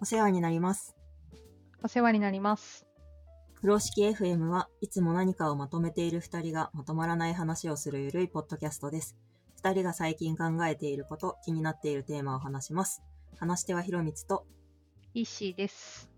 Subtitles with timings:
[0.00, 0.96] お世話になります。
[1.82, 2.86] お世話になります。
[3.54, 9.16] 風呂敷 FM はいつも何かをまとめている二人がまとまらない話をするゆるいポッドキャストです。
[9.56, 13.02] 二人が最近考えていること、気になっているテーマを話します。
[13.38, 14.46] 話し手はひろみつと、
[15.14, 16.10] イッシーです。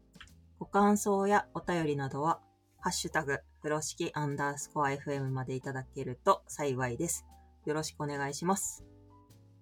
[0.58, 2.40] ご感想やお便りなどは、
[2.80, 7.26] ハッシュタグ、風呂敷アンダースコア FM までいただけると幸いです。
[7.66, 8.84] よろしくお願いします。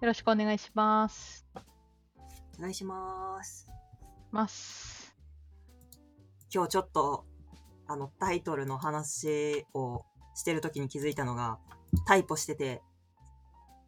[0.00, 1.46] よろしくお願いします。
[2.58, 3.83] お願いします。
[4.34, 5.16] ます。
[6.52, 7.24] 今日ちょっと、
[7.86, 11.58] あの、タイトルの話をしてる時に気づいたのが、
[12.06, 12.82] タイプしてて、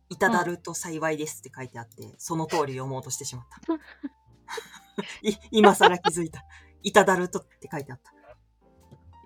[0.09, 3.75] いただると幸いですって書いてあって、その通り読もうとしてしまった。
[5.29, 6.45] い今更気づいた。
[6.83, 8.13] いただるとって書いてあった。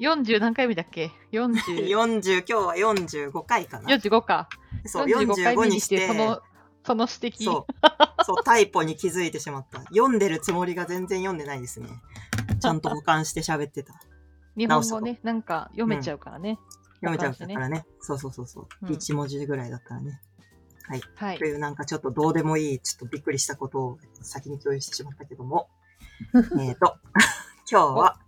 [0.00, 3.94] 40何回目だっけ ?40 40、今日は45回かな。
[3.94, 4.48] 45か。
[4.86, 6.40] そう、45回45目にし、て、その、
[6.84, 7.44] その指摘。
[7.44, 8.24] そう。
[8.24, 9.80] そう、タイポに気づいてしまった。
[9.84, 11.88] 読んでるつもりが全然読んでないですね。
[12.60, 13.94] ちゃんと保管して喋ってた。
[14.56, 16.58] 日本語ね、なんか読めちゃうからね。
[17.00, 17.86] 読めちゃうからね。
[18.00, 18.66] そうそうそうそう。
[18.82, 20.20] うん1文字ぐらいだったらね。
[21.16, 21.44] はいと。
[21.44, 25.68] いうなんかちょっとどうでもいい、ちょっとびっくりしたことを先に共有してしまったけども。
[26.60, 26.98] えっと、
[27.70, 28.18] 今日は、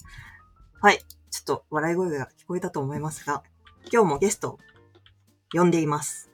[0.81, 0.99] はい、
[1.31, 3.43] ちょっと笑い声が聞こえたと思いますが、
[3.93, 4.59] 今日もゲストを
[5.53, 6.31] 呼んでいます。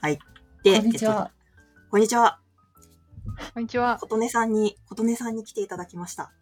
[0.00, 0.18] はい。
[0.64, 1.12] で、こんにちは。
[1.12, 2.38] えっとこんにちは。
[3.52, 3.98] こんにちは。
[4.00, 6.32] 琴音さんに、琴音さんに来ていただきました。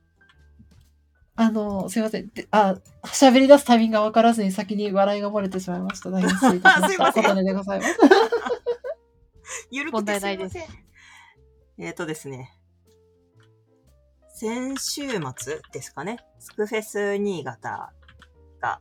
[1.34, 2.28] あの、すいません。
[2.28, 6.10] であ、喋り出すタイミングが分からずに先に笑いが漏れてしまいました。
[6.10, 6.88] 大変失礼いたしました。
[6.90, 7.98] すいませんことねでございます。
[9.72, 10.66] ゆるく問てすいません。
[11.78, 12.56] えっ、とですね。
[14.28, 16.18] 先週末ですかね。
[16.38, 17.92] スクフェス新潟
[18.60, 18.80] が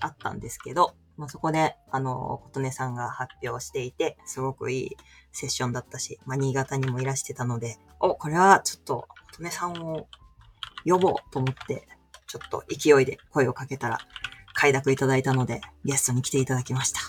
[0.00, 4.96] あったんですけど、まあ、そこで、あの、琴音さんが発表していて、すごくいい
[5.32, 10.08] セッションだったし、まあ、新潟にもいらしてたので、お、これはちょっと、琴音さんを
[10.84, 11.86] 呼ぼうと思って、
[12.26, 13.98] ちょっと勢いで声をかけたら、
[14.54, 17.00] 快諾いただいたので、ゲストに来ていただきました。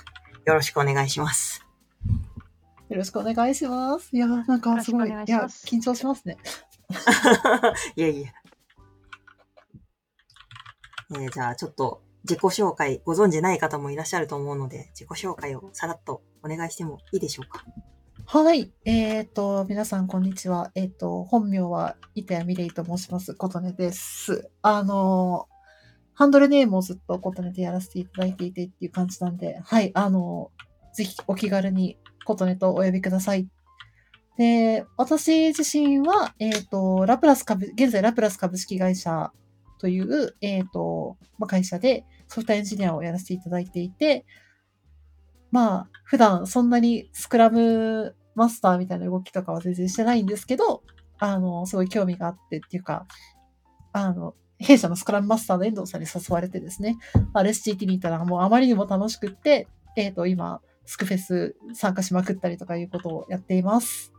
[0.46, 1.66] よろしくお願いします。
[2.90, 4.16] よろしくお願いします。
[4.16, 6.38] いや、なんかすごい、いいや、緊張しますね。
[7.96, 8.30] いやいや。
[11.12, 17.64] えーじゃあちょっと自己紹介ご存知ない方もいらっしゃると思うので、自己紹介をさらっとお願いしてもいいでしょうか？
[18.26, 18.74] はい。
[18.84, 20.72] えっ、と、皆さん、こんにちは。
[20.74, 23.36] えっ、と、本名は、板谷美玲と申します。
[23.36, 24.50] 琴音です。
[24.64, 25.48] あの、
[26.16, 29.92] ハンドルネームをずっと琴音でやらせていただいていてっていう感じなんで、はい。
[29.94, 30.50] あの、
[30.96, 33.48] ぜひお気軽に琴音とお呼びください。
[34.40, 39.32] で、私自身は、えっ、と、ラプラス株、現在ラプラス株式会社
[39.78, 44.26] という、えっ、と、まあ、会社でソフトエンジニアをやらせていただいていて、
[45.52, 50.84] まあ、普段そんなにスクラムマスターみたいな動きとかは全然してないんですけど、
[51.18, 53.08] あの、すごい興味があってっていうか、
[53.94, 56.98] あの、弊社のスクラムマスターの遠藤さんに誘われてですね、
[57.34, 64.12] RSGT に行ったらもうあまりにも楽しくって、えっ、と、今、スクフェス参加しまくったりとかいうことをやっています。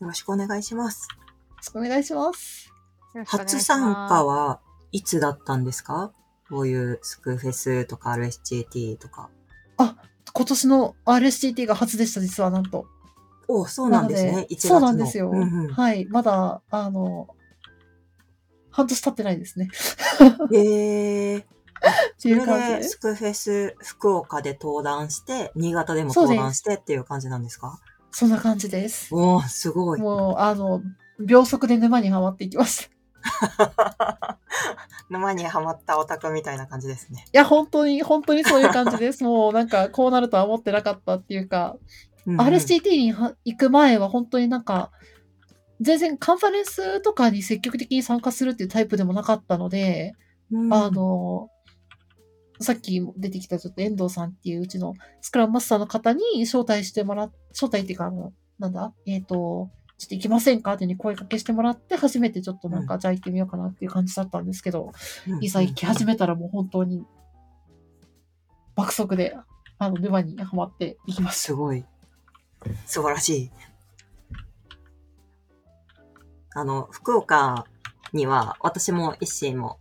[0.00, 1.08] よろしくお願いします。
[1.10, 1.16] よ
[1.56, 2.72] ろしくお願いします。
[3.14, 4.60] よろしくお願いします初参加は
[4.92, 6.12] いつだったんですか？
[6.48, 9.30] こういうスクフェスとか RSJT とか。
[10.34, 12.86] 今年の RSGT が初でした、実はなんと。
[13.48, 14.46] おそうなんですね。
[14.50, 14.68] 1月の？
[14.70, 15.30] そうなんですよ。
[15.30, 16.04] うんうんはい。
[16.06, 17.28] まだ、あの、
[18.70, 19.68] 半年経ってないですね。
[20.52, 21.42] へー。
[21.42, 21.44] っ
[22.20, 27.80] ていうそ感じでれでスクフェス福岡で登壇して、新潟でも登壇してっていう感じなんですか？
[28.10, 29.08] そんな感じです。
[29.14, 30.00] おー、すごい。
[30.00, 30.82] もう、あの、
[31.18, 32.97] 秒速で沼にはまっていきました。
[33.18, 37.24] い 沼にはまったオタクみたいな感じですね。
[37.32, 39.24] や、本当に、本当にそういう感じです。
[39.24, 41.76] もう、なんか、こうなるとは思ってなかったっていうか、
[42.26, 44.90] うんうん RSTT には行く前は本当になんか、
[45.80, 50.12] 全然カンファレンスとかに積極的に参加するっていうタイプでもなかったので、
[50.52, 51.48] うんあの、
[52.60, 54.92] さっきも出てきたちょっと遠藤さんっていううちの
[55.22, 58.92] スクラムマスターの方に招待してもらっ、招待っていうか、あの、なんだ？
[59.06, 60.72] えっ、と、ちょっと行きませんか？
[60.74, 64.92] ってに声かけしてもらって、初めてちょっとなんか、じゃあ行ってみようかなっていう感じだったんですけど、
[65.40, 67.04] いざ行き始めたらもう本当に、
[68.76, 69.36] 爆速で、
[69.78, 71.40] あの、沼にはまっていきました。
[71.48, 71.84] すごい。
[72.86, 73.50] 素晴らしい。
[76.54, 77.66] あの、福岡
[78.12, 79.78] には、私も一心も、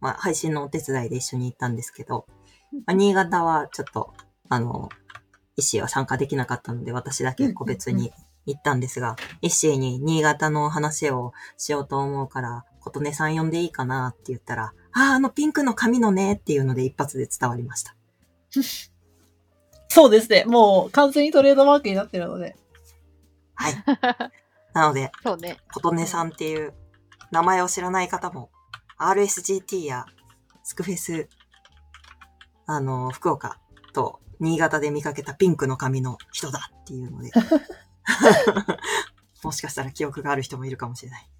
[0.00, 2.26] まあ、配信のお手伝いで一緒に行ったんですけど、
[2.86, 4.14] まあ、新潟はちょっと、
[4.48, 4.88] あの、
[5.56, 8.12] 一心は参加できなかったので、私だけ個別に
[8.46, 17.94] 行ったんですが、一心に新潟の話をしようと思うから、琴音さん呼んでいいかなって言ったら、ああ、あのピンクの髪のねっていうので一発で伝わりました。
[19.88, 20.44] そうですね。
[20.46, 22.56] もう完全にトレードマークになってるので。
[23.54, 23.74] はい。
[24.72, 25.58] なので、そうね。
[25.74, 26.72] 琴音さんっていう
[27.32, 28.50] 名前を知らない方も、
[28.98, 30.06] RSGT や
[30.62, 31.28] スクフェス、
[32.66, 33.60] あの、福岡
[33.92, 37.30] と新潟で見かけたピンクの髪の人だっていうので、
[39.42, 41.30] もしかしたら記憶がある人もいるかもしれない。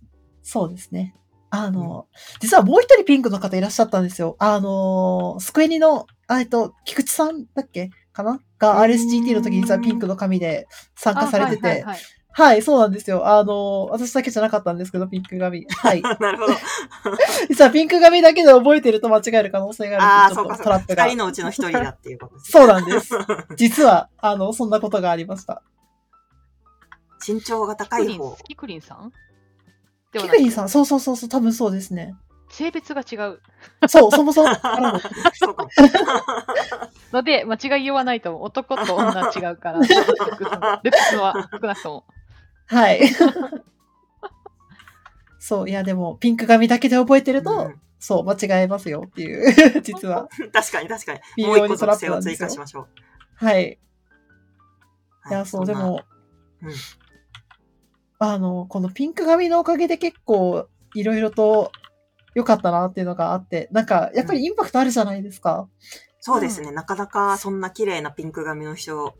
[0.43, 1.14] そうですね。
[1.50, 2.06] あの、
[2.40, 4.37] 実はもう一人ピンクの方いらっしゃったんですよ。
[4.38, 7.90] あの、スクエニの、あえっと、菊池さんだっけ？
[8.12, 8.40] かな？
[8.58, 12.00] が RSGT の時に実はピンクの髪で参加されてて、あはいはいはい
[12.32, 13.26] はい、そうなんですよ。
[13.26, 15.67] あの、私だけじゃなかったんですけど、ピンク髪。
[15.69, 16.00] はい。
[16.20, 16.52] なるほど。
[17.50, 20.62] 実はピンク髪だけで覚えてると間違える可能性がああ、あるちょっと。
[20.62, 21.11] トラップが二。
[21.11, 22.52] 人のうちの一人だっていうことです。
[22.52, 23.11] そうなんです。
[23.56, 25.62] 実は、あの、そんなことがありました。
[27.26, 28.37] 身長が高い方。
[28.44, 29.12] キクリンさん？
[30.12, 32.14] キクリンさん、そうそうそうそう、多分そうですね。
[32.50, 33.40] 性別が違う。
[33.88, 34.49] そう、そもそも
[37.12, 37.22] の。
[37.22, 38.43] で、間違い言わないと思う。
[38.44, 39.78] 男と女違うから。
[39.81, 42.05] ルックスは少なくとも。
[42.67, 43.00] はい。
[45.38, 50.26] そう、いや、でも、ピンク髪だけで覚えてると、うんそう、間違えますよっていう、実は。
[50.52, 51.20] 確かに確かに。
[51.37, 52.87] 微もう一個妙にトラッ属性を追加しましょう。
[53.34, 53.78] はい。
[55.20, 56.00] はいや、そう、でも、
[56.62, 56.72] うん
[58.20, 61.72] あの、このピンク髪のおかげで結構、いろいろと
[62.34, 65.69] 良かったなっていうのがあって、なんか、やっぱりインパクトあるじゃないですか。
[66.20, 66.70] そうですね。
[66.70, 69.14] なかなかそんな綺麗なピンク髪の人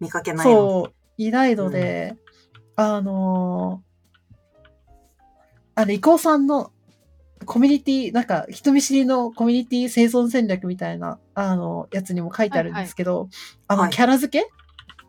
[0.00, 0.44] 見かけない。
[0.44, 2.16] そう、いないので、
[2.74, 3.92] あのー
[5.74, 6.72] あの、伊藤さんの
[7.46, 13.28] コミュニティ、なんか、人見知りのコミュニティ生存戦略みたいな、あの、やつにも書いてあるんですけど、
[13.68, 14.50] あの、はいキャラ付け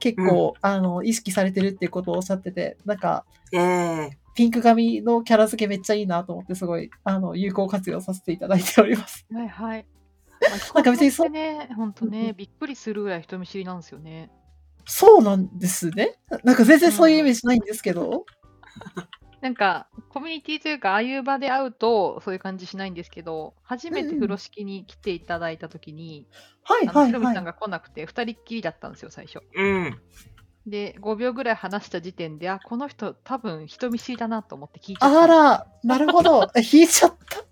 [0.03, 3.23] 結構、あの、意識されてるっていうことをおっしゃってて、なんか、
[3.53, 9.25] ええピンク髪のキャラ付けめっちゃいいなと思って、すごい、あの、有効活用させていただいております。
[9.33, 9.85] はいはい。
[10.75, 14.29] なんか別にそそうね、本当うんうね、んびっくりするぐらい人見知りなんですよね。
[14.85, 16.17] そうなんですね。
[16.43, 18.25] なんか全然そういうイメージないんですけど。
[19.43, 26.27] なんか、コミュニティというか、ああいう場で会うと、そういう感じしないんですけど、初めて風呂敷に来ていただいたときに、
[26.63, 27.43] はいあの、はいはいひろみさん。
[27.43, 29.41] が来なくて、二人っきりだったんですよ、最初。
[29.53, 29.99] うん。
[30.65, 35.23] で、5秒ぐらい話した時点で、あ、この人、多分人見知りだなと思って聞いちゃった。
[35.23, 36.49] あら、なるほど。
[36.55, 37.43] え 引いちゃった。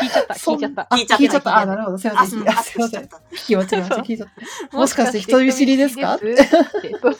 [0.00, 0.82] 聞いちゃった、聞いちゃった。
[0.90, 1.56] あ聞いちゃった聞いちゃった。
[1.56, 1.98] あ、なるほど。
[1.98, 2.40] すいまあ、せん。
[2.40, 3.02] うん、あ、あすいません。
[3.04, 3.34] しちゃった。
[3.34, 3.96] 聞き間違えました。
[3.96, 4.28] 聞いちゃっ
[4.70, 4.76] た。
[4.76, 6.14] もしかして人人見知りですか？
[6.14, 7.16] ってそう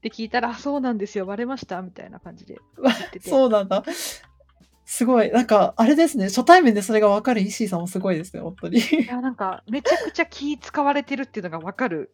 [0.00, 3.28] って聞いたら、あそうなんですよ、バレましたみたいな感じで言ってて。
[3.28, 3.84] そうなんだ。
[4.86, 5.30] すごい。
[5.30, 6.24] なんか、あれですね。
[6.24, 8.78] 初対面でそれが分かる石井さんもすごいですね、本当に。
[8.80, 12.12] いや、なんか、めちゃくちゃ気使われてるっていうのがわかる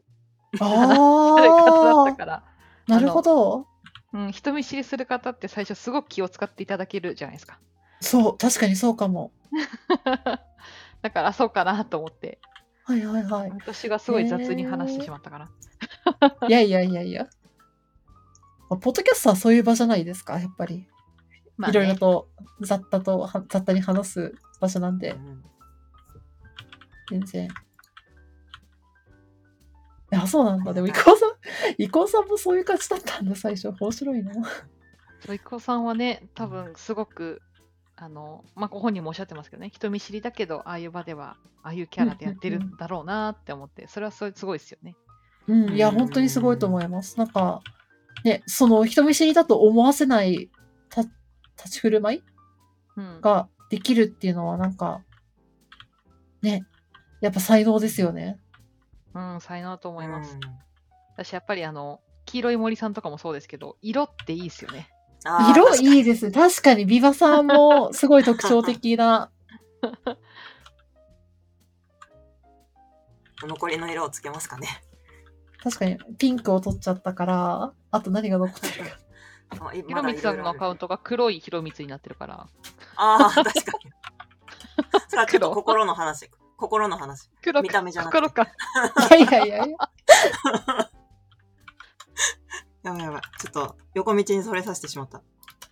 [0.60, 2.42] あ 方だったあ、から、
[2.88, 3.68] なるほど。
[4.12, 7.60] うん、人見知りする方って最初すごく気を使っていただけるじゃないですか。
[8.00, 9.30] そう、確かにそうかも。
[11.02, 12.40] だから、そうかなと思って、
[12.84, 13.50] はいはいはい。
[13.50, 15.50] 私がすごい雑に話してしまったかな。
[16.48, 17.26] いやいやいやいや。
[18.68, 20.86] まあポッドキャストはそういう場じゃないですか、やっぱり。
[21.56, 22.28] まあいろいろね、と
[22.60, 25.44] 雑多とは雑多に話す場所なんで、うん
[27.08, 27.46] 全然。
[27.46, 27.48] い
[30.10, 30.72] や、そうなんだ。
[30.72, 31.16] でも、伊藤さん、
[31.78, 33.68] 伊藤さんもそういう感じだったんだ、最初。
[33.68, 34.32] 面白いな。
[35.20, 37.42] そうさんはね、多分すごく、
[37.96, 44.96] あの、まあ、ご本人もおっしゃってますけどね、人見知りだけど、ああいう場では、ああいうキャラでやってるんだろうなって思って、それはそれすごいですよね。
[45.48, 47.18] うん、いや、本当にすごいと思います。
[47.18, 47.62] なんか、
[48.26, 50.50] ね、その人見知りだと思わせない
[50.88, 52.22] た立ち振る舞い
[52.96, 53.20] うん。
[53.20, 55.04] ができるっていうのは、なんか、
[56.42, 56.66] ね、
[57.20, 58.40] やっぱ才能ですよね。
[59.14, 60.34] うん、才能だと思います。
[60.34, 60.40] うん
[61.16, 64.90] 私、やっぱりあの、黄色い森さんとかもそうですけど、色っていいですよね。
[65.24, 66.32] 色確かにいいですね。
[66.32, 69.30] 確かに、ビバさんもすごい特徴的な。
[73.42, 74.82] 残りの色をつけますかね。
[75.66, 79.72] 確かに、ピンクを取っちゃったから、あと何が残ってるか。
[79.72, 80.86] ひろみつさんのアカウント。
[80.86, 82.46] トが黒いひろみつになってるから、
[82.94, 83.52] ああ、確か
[83.84, 83.90] に。
[85.10, 86.30] さあ、ちょっと黒心の話。
[86.56, 87.28] 心の話。
[87.42, 88.48] 黒見た目じゃなくて心か。
[89.16, 89.76] いやいやいやいや。
[92.84, 93.22] やばいやばい。
[93.40, 95.20] ちょっと横道にそれさせてしまった。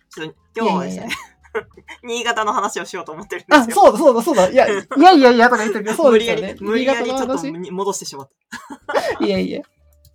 [0.09, 1.15] ちょっと今日はですね、いやいや
[2.03, 3.85] 新潟の話をしようと思ってるんですよ。
[3.85, 4.49] あ、そうだそうだそうだ。
[4.49, 6.71] いや、 いやいやいやとか言ってるけど、そう無理やり、ですよね。
[6.71, 7.71] 無理やりちょっと新潟の話？
[7.71, 8.29] 戻してしまっ
[9.19, 9.25] た。
[9.25, 9.61] いやいや。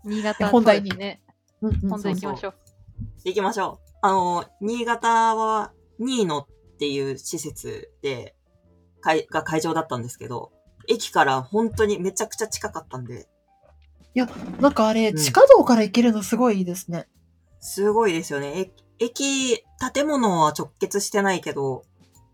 [0.04, 1.20] 新潟本題にね。
[1.60, 2.54] うんうん本題行きましょう。
[3.24, 3.88] 行きましょう。
[4.02, 8.34] あの、新潟は、ニーノっていう施設で、
[9.02, 10.52] 会が会場だったんですけど、
[10.88, 13.28] 駅から本当にめちゃくちゃ近かったんで、
[14.60, 17.06] なんかあれ、うん地下道から行けるのすごいいいですね。
[17.60, 18.58] すごいですよね。
[18.58, 19.64] え駅、
[19.94, 21.84] 建物は直結してないけど、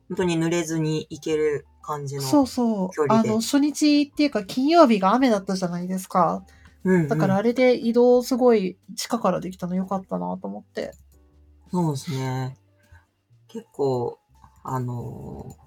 [0.09, 2.23] 本当に濡れずに行ける感じの。
[2.23, 6.45] そうそうあの、初日っていうか金曜日が雨だったじゃないですか。
[6.87, 10.95] うんうんだからあれで移動すごい地下からできたのよかったなと思って。
[11.73, 12.57] そうですね。
[13.49, 14.19] 結構、
[14.63, 15.67] あのー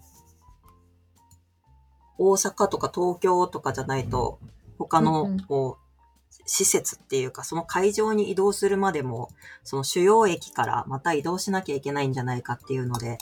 [2.22, 4.40] 大阪とか東京とかじゃないと、
[4.78, 9.30] 他のん、こう、施設っていうか、その会場に移動するまでも、
[9.64, 13.18] その主要駅からまた移動しなきゃいけないんじゃないかっていうので、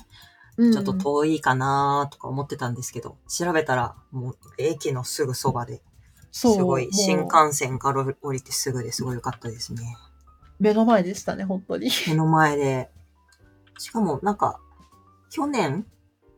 [0.58, 5.84] うんちょっと遠いかなとか思ってたんですけど、調べたら、もう駅のすぐそばで、
[6.38, 9.98] すごい、新幹線から降りてすぐですごい良かったですね。
[10.60, 11.90] 目の前でしたね、本当に。
[12.08, 12.92] 目の前で。
[13.80, 14.60] しかも、なんか、
[15.30, 15.86] 去年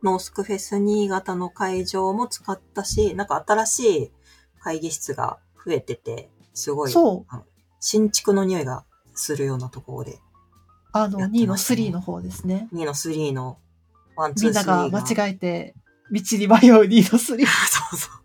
[0.02, 4.12] のスクフェス新潟の会場も使ったし、なんか新しい
[4.60, 7.36] 会議室が増えてて、すごい、そう。
[7.78, 10.18] 新築の匂いがするようなところで、
[10.92, 12.68] あの、やって2のましたね3の方ですね。
[12.72, 13.58] 2の3の
[14.16, 15.02] 1、2、3みんながが。
[15.02, 15.74] 間違えて、
[16.10, 17.18] 道に迷う2の3。
[17.20, 17.36] そ
[17.92, 18.19] うそう。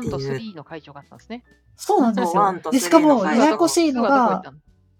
[0.00, 1.44] 1とっていう3の会場があったんですね。
[1.76, 2.60] そうなんですよ。
[2.70, 4.42] で、しかも、会ややこしいのが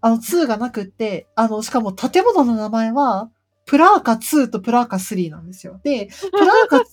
[0.01, 3.29] あの、2がなくって、あの、しかも建物の名前は、
[3.65, 5.79] プラーカ2とプラーカ3なんですよ。
[5.83, 6.85] で、プラーカ2の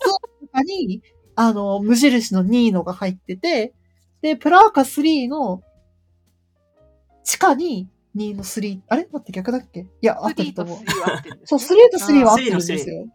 [0.52, 1.02] 中に、
[1.34, 3.74] あの、無印の2のが入ってて、
[4.22, 5.62] で、プラーカ3の
[7.24, 9.08] 地下に2の3、あれ？
[9.10, 9.80] 待って逆だっけ？
[9.80, 10.84] いや、合ってる3とと思う。
[10.84, 11.84] 3は合ってるんですそう、ね。
[11.84, 13.06] 3と3は合ってるんですあーよ。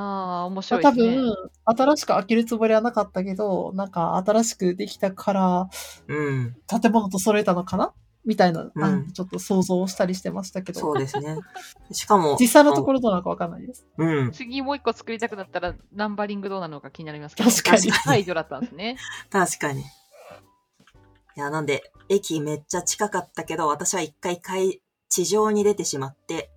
[0.00, 1.16] ああ、面白い多ですね。
[1.16, 5.68] 分、新しく開けるつもりはなかったけど、なんか新しくできたから、
[6.08, 6.56] うん。
[6.66, 7.92] 建物と揃えたのかな？
[8.24, 11.38] みたいな、あうんのちょっと想像したりしてましたけど、そうですね。
[11.90, 13.86] しかも、 実際のところどうなのかわかんないです。
[13.96, 14.30] うん。
[14.32, 17.50] 次もう一個作りたくなったらナンバリングどうなのか気になりますけど。
[17.50, 18.96] 確かに排除だったんですね。
[19.30, 19.80] 確かに。
[19.80, 19.84] い
[21.36, 26.50] や、なんで、駅めっちゃ近かったけど、私は一回海地上に出てしまって、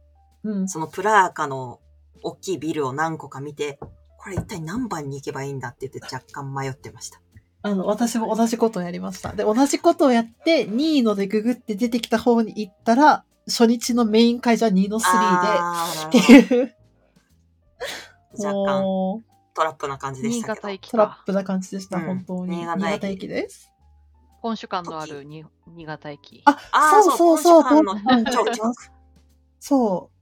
[0.43, 0.67] うん。
[0.67, 1.79] そのプラーカの
[2.23, 3.79] 大きいビルを何個か見て、
[4.17, 7.21] これ一体何番に行けばいいんだって言って 若干迷ってました。
[7.61, 9.33] あの、私も同じことをやりました。
[9.33, 16.75] で、同じことをやって、2位のでググって出てきた方に行ったら、初日のメイン会場は2の3あで、っーていう、
[18.43, 20.61] 若干トラップな感じで新したけど。
[20.61, 20.91] 潟駅か。
[20.91, 22.57] トラップな感じでした、うん本当に。
[22.57, 23.71] 新新潟潟駅駅です。
[24.41, 26.41] 本主館のあるに新潟駅。
[26.45, 27.63] あ、あーそうそうそう、
[29.59, 30.12] そう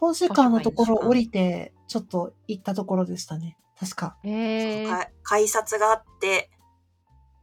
[0.00, 3.58] ポンシュカーのところ降りて、ちょっと行ったところでしたね。
[3.78, 4.16] 確か。
[4.24, 4.86] へえ。
[4.86, 6.50] か改札があって、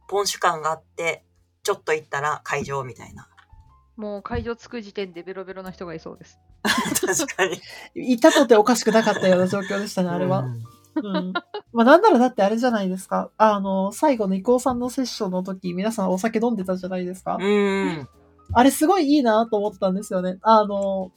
[0.08, 1.24] ポンシュ館があって、
[1.62, 3.28] ちょっと行ったら会場みたいな。
[3.96, 6.40] もう会場着く時点でベロベロな人がいそうです。
[7.06, 7.60] 確かに。
[7.94, 10.40] 行ったとておかしくなかったような状況でしたね、あれは。
[10.40, 10.64] うん
[10.96, 11.32] うん。
[11.72, 13.30] まあなんならだってあれじゃないですか。
[13.38, 17.36] あの、最後の伊藤さんのセッションの時、皆さんお酒飲んでたじゃないですか。
[17.40, 18.08] うん。
[18.52, 20.38] あれすごいいいなと思ったんですよね。
[20.42, 21.12] あの、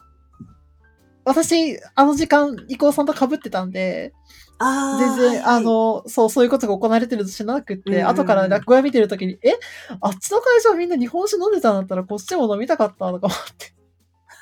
[1.23, 4.13] 私、あの時間、伊藤さんと被ってたんで、
[4.57, 4.97] ああ。
[4.99, 9.59] 全然、はいあ、の、そう、そういうことが行われてると知らなくって、うん後から落語屋見てるときに、え、
[10.01, 13.73] あっちの会場みんな日本酒飲んでたんだったら、こっちも飲みたかったとか思って。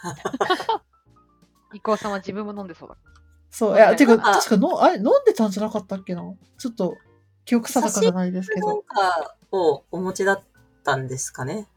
[1.74, 2.98] 伊藤さんは自分も飲んでそうだ。
[3.52, 6.22] そう、いや、てか、確かの、あれ、飲んでたんじゃなかったっけな？
[6.58, 6.98] ちょっと、
[7.46, 8.82] 記憶定かじゃないですけなんど。
[8.84, 10.44] かをお持ちだっ
[10.84, 11.68] たんですかね。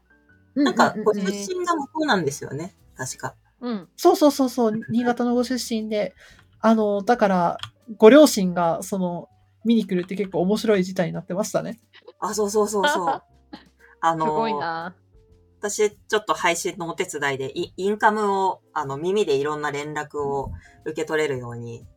[0.55, 2.75] ななんか、ご出身が向こうなんですよね。
[2.95, 3.35] 確か。
[3.63, 3.89] うん。
[3.95, 6.13] そうそうそうそう、新潟のご出身で、
[6.59, 7.57] あの、だから、
[7.97, 9.29] ご両親が、その、
[9.65, 11.79] 見に来るって結構面白い事態になってましたね。
[12.19, 13.23] あ、そうそうそうそう。
[14.01, 14.95] あすの、ごいな。
[15.59, 20.51] 私、ちょっと配信のお手伝いで、イインカムを、あの、耳でいろんな連絡を
[20.83, 21.87] 受け取れるように、の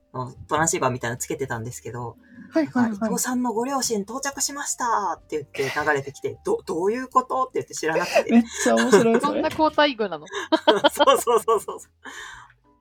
[0.49, 2.17] トランシーバーみたいなのつけてたんですけど、
[2.51, 3.19] はいはいはい伊藤。
[3.23, 8.31] さんのご両親到着しましたって言って流れてきて、ど、どういうことって言って知らなくて。
[8.31, 9.49] めっちゃ面白い、そ れそんな。
[9.51, 10.27] 交代具なの？
[10.91, 11.79] そうそうそうそう。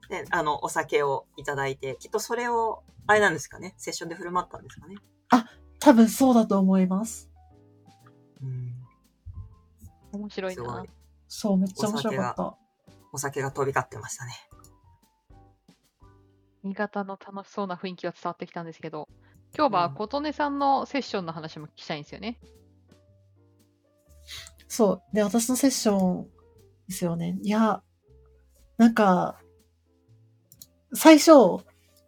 [0.09, 4.95] で、あの、お酒をいただいて、きっとそれを、あれなんですかね、セッションで振る舞ったんですかね？
[5.79, 7.29] 多分そうだと思います。
[8.41, 8.73] うん。
[10.13, 10.89] 面白いなすごい。。
[11.27, 12.57] そう、めっちゃ面白かった。
[13.11, 14.31] お酒が飛び交ってましたね。
[16.65, 19.07] 新潟の楽しそうな雰囲気は伝わってきたんですけど、
[19.55, 22.39] 今日はうん琴音さんのセッションの話も聞きたいんですよね。
[24.67, 25.15] そう。
[25.15, 26.27] で、私のセッション
[26.87, 27.37] ですよね。
[27.43, 27.83] いや、
[28.77, 29.39] なんか、
[30.95, 31.31] 最初、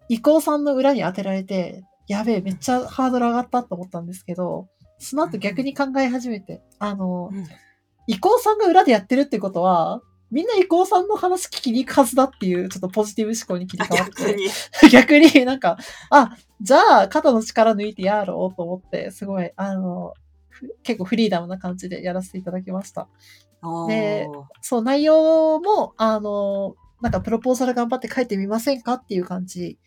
[0.09, 7.45] 伊藤さんの裏に当てられて、やべえ、めっちゃハードル上がったと思ったんですけど、その後逆に考え始めて、あの、うん
[8.09, 14.23] 伊藤さんが裏でやってるってことは、みんな伊藤さんの話聞きに行くはずだっていう、ちょっとポジティブ思考に切りあ替わって。
[14.91, 15.29] 逆に。
[15.31, 15.77] 逆になんか、
[16.09, 20.13] あ、じゃあ肩の力抜いてやろうと思って、すごい、あの、
[20.49, 23.07] ふ結構フリーダムな感じでやらせていただきました。
[23.87, 24.27] で
[24.61, 29.77] そう、内容も、あの、なんかプロポーザル頑張って書いてみませんかっていう感じ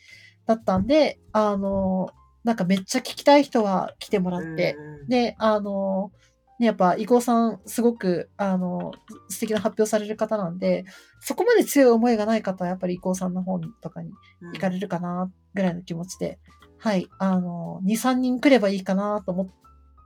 [0.46, 2.10] だったんで、あの、
[2.44, 6.12] なんかめっちゃ聞きたい人は来てもらって、うんで、あの、
[6.60, 8.92] ね、やっぱ、伊藤さん、すごく、あの、
[9.30, 10.84] 素敵な発表される方なんで、
[11.18, 14.10] そこまで強い思いがない方は、やっぱり伊藤さんの本とかに
[14.42, 14.52] うん。
[14.52, 16.38] 行かれるかな、ぐらいの気持ちで、
[16.76, 19.48] はい、あの、2、3人来ればいいかなと思っ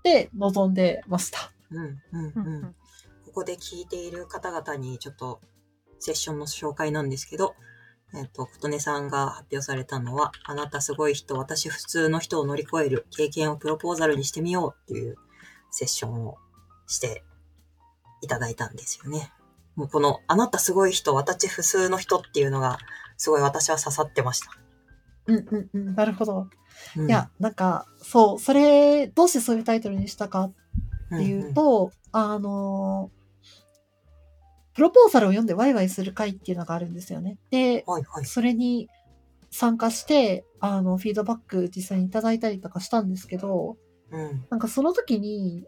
[0.04, 1.50] て、臨んでました。
[1.72, 2.46] うんうんうん。
[2.46, 2.74] うんうん。
[3.26, 5.40] ここで聞いている方々にちょっと
[5.98, 7.56] セッションの紹介なんですけど、
[8.14, 15.16] えっ、と、琴音さんが発表されたのは、あなたすごい人、私普通の人を乗り越える経験をプロポーザルにしてみようっていう
[15.72, 16.38] セッションを
[16.86, 17.22] して
[18.20, 19.32] いただいたんですよね。
[19.76, 22.78] もうこの、あなたすごい人、私普通の人っていうのが、
[23.16, 24.50] すごい私は刺さってました。
[25.26, 26.48] うんうんうん、なるほど。
[26.96, 30.52] うんいや、なんか、そう、それ、どうしてそういうタイトルにしたかっ
[31.08, 33.10] ていう、と、あの、
[34.74, 37.38] プロポーザルを読んでワイワイする会っていうのがあるんですよね。
[37.50, 38.24] で、はいはい。
[38.24, 38.88] それに
[39.50, 43.76] 参加して、あの、フィードバック実際にいただいたりとかしたんですけど、
[44.10, 44.46] うん。
[44.50, 45.64] なんかその時に、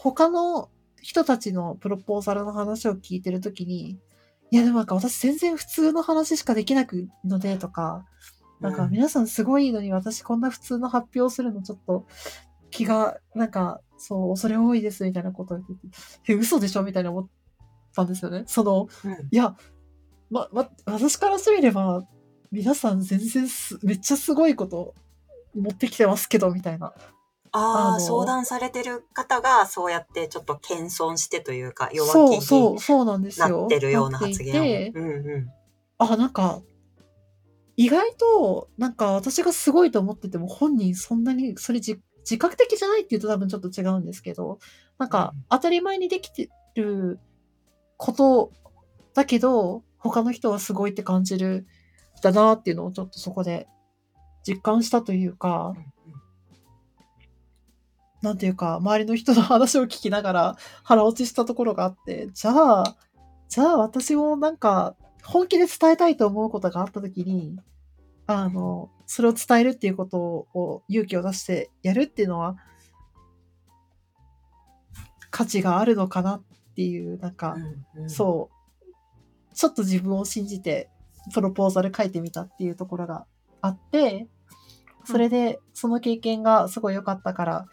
[0.00, 0.70] 他の
[1.02, 3.98] 人たちのプロポーザルの話を聞いてる時に、
[4.50, 8.06] いやでもなんか私全然普通の話しかできなくのでとか、
[8.60, 12.06] なんか皆さんすごいのに私こんな普通の発表するのちょっと
[12.70, 15.80] 気が、なんかそう、恐れ多いですみたいなことを言っ
[16.22, 17.28] て嘘でしょみたいな思っ
[17.94, 18.44] たんですよね。
[18.46, 19.12] その、うん。
[19.30, 19.56] いや、
[20.30, 22.06] ま、ま、私からしてみれば、
[22.52, 24.94] 皆さん全然す、めっちゃすごいこと
[25.54, 26.94] 持ってきてますけど、みたいな。
[27.52, 33.64] ああ、相談されてる方が、そうやってちょっと謙遜してというか、弱そう、気にそう、そうなんですなよ。
[33.66, 34.64] ってるような発なってい言を。
[34.64, 35.50] てうんうん。
[35.98, 36.62] あ、なんか、
[37.76, 44.58] 意外と、なんか私がすごいと思ってても本人そんなに、それ自自覚的じゃないって言うと多分ちょっと違うんですけど、
[44.98, 47.18] なんかうん当たり前にできてる
[47.96, 48.52] こと
[49.14, 51.66] だけど、他の人はすごいって感じる
[52.18, 53.66] んだなっていうのをちょっとそこで
[54.46, 55.74] 実感したというか、
[58.22, 62.96] なんていうか、周りの人の話を聞きながら 腹落ちしたところがあって、じゃあ、
[63.48, 67.58] じゃあ私もなんか本気で伝えたいと思うことがあったときに、
[68.26, 72.56] あの、それを伝えるっていうことを勇気を出してやるっていうのは、
[75.30, 76.42] 価値があるのかなっ
[76.74, 77.56] ていう、なんか、
[77.94, 78.10] うんうん。
[78.10, 80.90] そう、ちょっと自分を信じて、
[81.32, 83.26] プロポーザル書いてみたっていうところが
[83.60, 84.28] あって、
[85.04, 87.66] それで、その経験がすごい良かったから、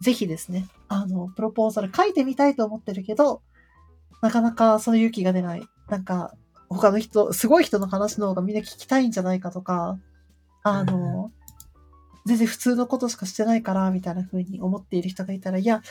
[0.00, 3.42] ぜひですね、あの、プロポーザル書いてみたいと思ってるけど、
[4.22, 5.62] なかなかその勇気が出ない。
[5.88, 6.34] なんか、
[6.68, 9.98] 他の人、すごい人の話の方がみんな聞きたいんじゃないかとか、
[10.62, 11.32] あの、
[12.26, 15.82] 全然普通のことしかしてないから、みたいな風に思っている人がいたら、いや、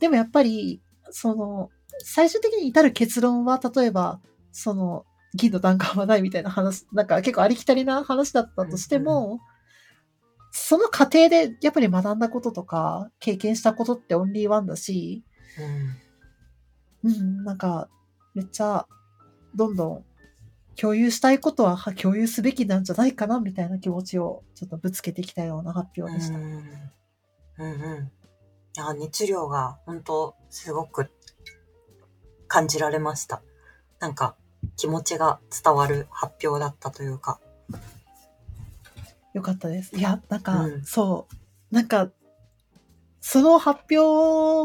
[0.00, 1.70] でもやっぱり、その、
[2.04, 4.20] 最終的に至る結論は、例えば、
[4.52, 9.40] その、銀の弾丸はないみたいな話、なんか結構ありきたりな話だったとしても、
[10.52, 15.24] その過程でやっぱり学んだこととか、経験したことってオンリーワンだし、
[17.02, 17.88] うん、なんか、
[18.34, 18.86] めっちゃ、
[19.54, 20.04] どんどん
[20.76, 26.38] 共有したいことはは共有すべきなんじゃないかな、みたいな気持ちをちょっとぶつけてきたような発表でした。
[26.38, 26.60] うんうん
[27.58, 28.12] うん。
[28.76, 31.10] いや、熱量が本当すごく
[32.46, 33.42] 感じられました。
[34.00, 34.36] なんか
[34.76, 37.40] 気持ちが伝わる発表だったというか。
[39.32, 39.96] よかったです。
[39.96, 40.84] いや、なんか、うん。
[40.84, 42.10] そう、なんか、
[43.20, 43.98] その発表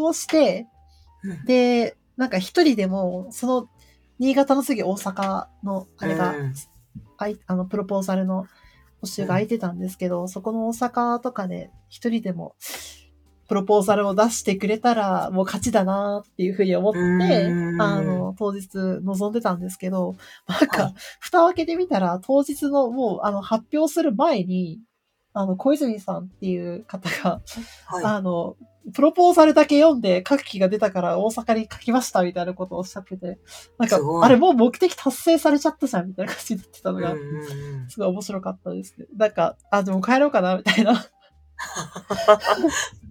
[0.04, 0.68] をして、
[1.24, 1.46] うん。
[1.46, 3.70] で、なんか一人でも、その、
[4.20, 6.54] 新潟の次大阪の、あれが、うん。
[7.18, 8.46] あいあの、プロポーザルの
[9.02, 12.56] 募集が空いてたんですけど、そこの大阪とかで一人でも、
[13.48, 18.70] プロポーザルを出してくれたら、もう勝ちだなっていうふうに思って、うんあの、当日
[19.02, 20.16] 臨んでたんですけど、
[20.48, 24.80] なんはか、蓋を開けてみたら、当日のもう、あの、発表する前に、
[25.34, 27.42] あの、小泉さんっていう方が、
[27.86, 28.58] はあの、
[28.94, 33.38] プロポーザルだけ読んで書く気が出たから大阪に書きましたみたいなことをおっしゃってて、
[33.78, 36.94] なんかあれもう目的達成されちゃったじゃんみたいな感じになってたい。
[36.94, 37.16] のが、
[37.90, 39.06] すごい面白かったですね。
[39.16, 41.06] なんか、あ、でも帰ろうかなみたいな。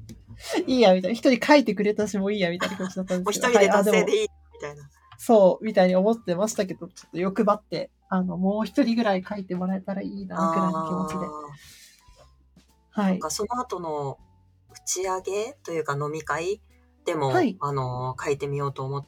[0.66, 1.14] いいや、みたいな。
[1.14, 3.52] 一人書いてくれたし、もういいや、みたいな気持ちだったんもうですけど。
[3.52, 4.90] 一人で達成でいいみたいな。
[5.18, 11.26] そう、みたいに思ってましたけど、ちょっと欲張って、あの、もう一人ぐらい書いてもらえたらいいな、ぐらいの気持ちで。
[12.90, 13.12] はい。
[13.12, 14.18] なんかその後の
[14.70, 16.60] 打ち上げというか飲み会
[17.04, 19.06] でも、はいあの、書いてみようと思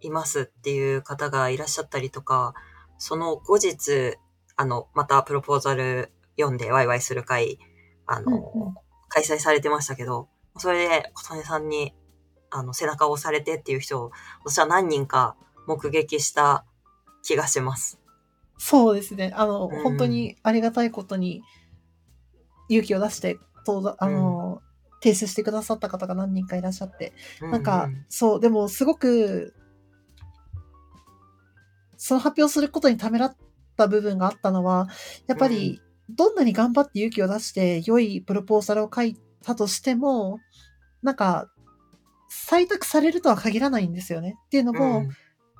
[0.00, 2.54] いますっていう方がいらっしゃったりとか、
[2.98, 4.16] その後日、
[4.56, 7.58] あの、またプロポーザル読んでワイワイする会、
[8.06, 8.74] あの、うんうん
[9.14, 11.94] 開催されてましたけど、それで小谷さんに、
[12.50, 14.12] あの、背中を押されてっていう人を、
[14.44, 15.36] 私は何人か
[15.66, 16.64] 目撃した
[17.22, 17.98] 気がします。
[18.58, 19.32] そうですね。
[19.34, 21.42] あの、うん本当にありがたいことに
[22.68, 24.62] 勇気を出して、とあの、
[25.02, 27.12] 提出してくださった方が何人かいらっしゃって。
[27.42, 29.54] うなんか、うんそう、でもすごく、
[31.96, 33.36] その発表することにためらっ
[33.76, 34.88] た部分があったのは、
[35.26, 40.40] やっぱり、どんなに頑張って勇気を出して良いプロポーザルを書いたとしても、
[41.02, 41.50] なんか、
[42.30, 44.36] 採択されるとは限らないんですよね。
[44.46, 45.10] っていうのも、うん。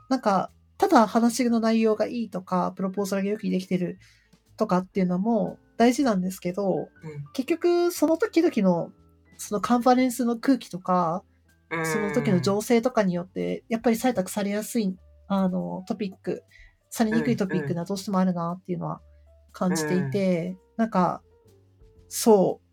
[0.09, 3.99] なんか、ただ話の内容がいいとか、プロポーザルがよくできてる
[4.57, 6.88] とかっていうのも大事なんですけど、
[7.33, 8.90] 結局その時々の
[9.38, 11.23] そのカンファレンスの空気とか、
[11.70, 11.87] うん。
[11.87, 14.97] その時の情勢とかによって、やっぱり採択されやすい、
[15.29, 16.42] あの、トピック、
[16.90, 19.01] されにくいトピックがどうしてもあるなっていうのは
[19.53, 21.23] 感じていて、なんか、
[22.09, 22.63] そう。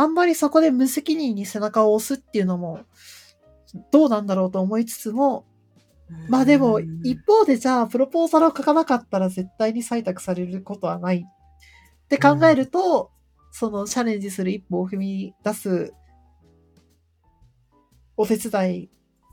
[0.00, 2.80] あんまりそこで無責任に背中を押すっていうのも、
[3.90, 5.44] どうなんだろうと思いつつも、
[6.28, 13.10] まあでも、一方でじゃあ、プロポーザルを書かなかったら絶対に採択されることはないって考えると、
[13.50, 15.92] そのチャレンジする一歩を踏み出す
[18.16, 18.90] お手伝い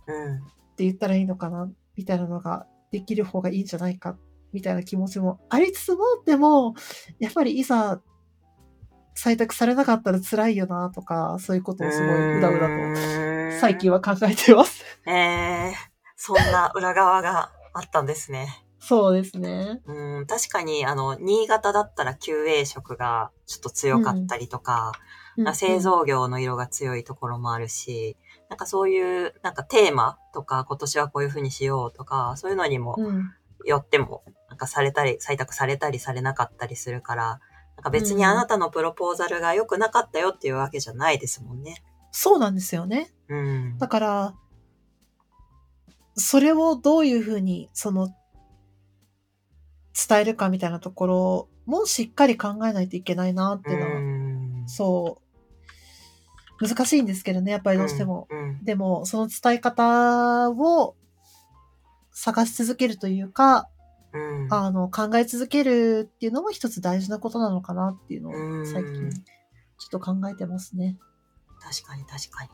[0.08, 0.40] うんっ
[0.78, 4.18] て言ったらいいのかなみたいなのができる方がいいんじゃないか
[4.52, 6.74] みたいな気持ちもありつつも、でも、
[7.20, 8.02] やっぱりいざ
[9.16, 14.84] 採択されなかったら辛いよなとか、そういうことをすごいうだうだと最近は考えてます。
[15.08, 15.74] えー、
[16.16, 18.66] そんな裏側があったんですね。
[18.80, 19.82] そうですね。
[19.86, 24.92] うん、確かに、あの、新潟だったら QA 色がちょっと強かったりとか、
[25.38, 28.16] まあ製造業の色が強いところもあるし、
[28.50, 33.32] なんかそういう、なんかテーマとか、今年はこういう風にしようとか、そういうのにもうん。
[33.66, 37.40] よっても、なんかされたり、採択されたりされなかったりするから、
[37.90, 41.84] 別にあなたのプロポーザルが良くなかったよっていうわけじゃないですもんね。
[42.12, 43.14] そうなんですよね。
[43.30, 43.78] うん。
[43.78, 44.36] だから、
[46.16, 48.10] それをどういうふうに、その、
[50.08, 55.22] 伝えるかみたいなところもしっかり考えないといけないなっていうのは、んそ
[56.62, 58.28] う、難しいんですけどね、やっぱりどうしても。
[58.30, 58.64] うん。
[58.64, 60.96] でも、その伝え方を
[62.12, 63.70] 探し続けるというか、
[64.16, 64.54] うん。
[64.54, 69.20] あの、考え続けるっていうのも一つ大事なことなのかなっていうのうんを最近、ちょ
[69.88, 70.98] っと考えてますね。
[71.60, 72.50] 確かに確かに。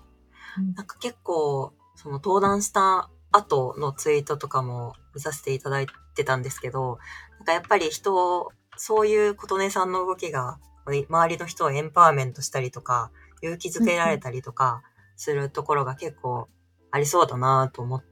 [0.58, 6.98] うんなんか結構、その登壇した後のツイートとかも見させていただいてたんですけど、
[7.38, 14.82] なんかやっぱり人を、そういう琴音さんの動きが、周りの人をエンパワーメントしたりとか、勇気づけられたりとか
[15.16, 16.48] するところが結構
[16.92, 18.04] ありそうだなと思っ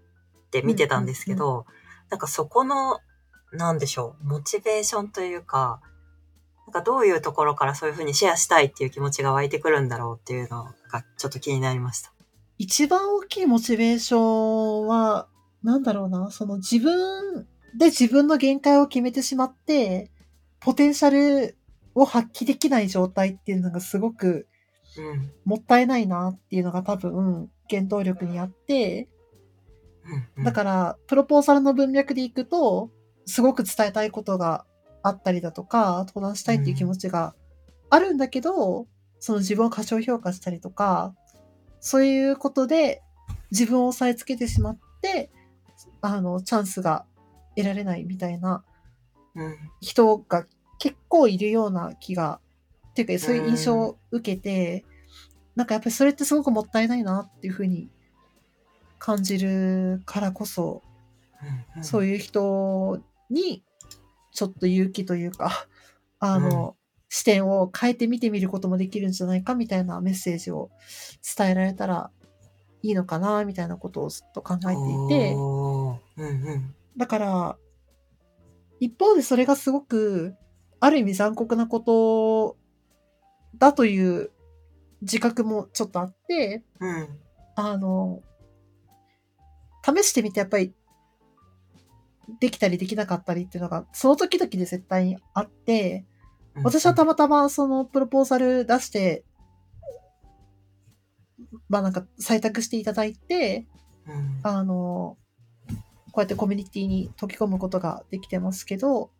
[0.51, 1.65] て見てたんですけど、
[2.09, 2.99] なんかそこの、
[3.51, 5.81] なんでしょう、モチベーションというか、
[6.67, 12.13] なんかどういうところからそういうふうにシェアしたいっていう気持ちが湧いてくるんだろうっていうのがちょっと気になりました。
[12.57, 15.27] 一番大きいモチベーションは、
[15.63, 20.11] なんだろうな、その自分で自分の限界を決めてしまって、
[20.59, 21.57] ポテンシャル
[21.95, 24.47] を発揮できない状態っていうのがすごく
[24.97, 25.31] うん。
[25.45, 29.07] もったいないなっていうのが多分原動力にあって、
[30.37, 32.89] うんだから、プロポーザルの文脈でいくと、
[33.29, 34.65] すごく伝えたいことが
[35.03, 37.35] あったりだとか、登壇したいっていう気持ちが
[37.89, 38.87] あるんだけど、
[39.19, 41.13] その自分を過小評価したりとか、
[41.79, 43.01] そういうことで
[43.51, 45.29] 自分を押さえつけてしまって、
[46.01, 47.05] あの、チャンスが
[47.55, 48.63] 得られないみたいな
[49.35, 49.55] うん。
[49.81, 50.45] 人が
[50.79, 52.39] 結構いるような気が、
[52.89, 54.85] っていうか、そういう印象を受けて、
[55.55, 57.89] なんかやっぱりそれってすごくもったいないなっていうふうに
[58.97, 60.81] 感じるからこそ、
[61.75, 61.83] うん。
[61.83, 63.63] そういう人に、
[64.31, 65.67] ちょっと勇気というか、
[66.19, 66.75] あの、
[67.09, 70.69] 視点を変えて見てみることもできるんじゃないかみたいなメッセージを
[71.37, 72.11] 伝えられたら
[72.81, 76.75] いいのかな、みたいなことをずっと考えていて、うんうん。
[76.97, 77.57] だから、
[78.79, 80.35] 一方でそれがすごく、
[80.79, 82.57] ある意味残酷なこと
[83.57, 84.31] だという
[85.01, 87.19] 自覚もちょっとあって、うん。
[87.55, 88.21] あの、
[89.83, 90.73] 試してみてやっぱり、
[92.39, 96.05] できたりできなかったりっていうのが、その時々で絶対にあって、
[96.63, 99.23] 私はたまたまそのプロポーザル出して、
[101.67, 103.65] まあなんか採択していただいて、
[104.07, 105.17] うん、あの、
[106.11, 109.11] こうやってコミュニティに溶け込むことができてますけど、